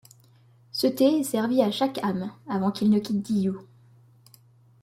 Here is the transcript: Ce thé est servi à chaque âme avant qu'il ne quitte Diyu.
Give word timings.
Ce 0.71 0.87
thé 0.87 1.19
est 1.19 1.23
servi 1.23 1.61
à 1.61 1.69
chaque 1.69 2.03
âme 2.03 2.31
avant 2.49 2.71
qu'il 2.71 2.89
ne 2.89 2.97
quitte 2.97 3.21
Diyu. 3.21 3.53